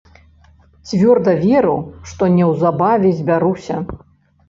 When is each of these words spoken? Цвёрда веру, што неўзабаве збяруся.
Цвёрда 0.91 1.35
веру, 1.45 1.77
што 2.15 2.33
неўзабаве 2.41 3.15
збяруся. 3.23 3.83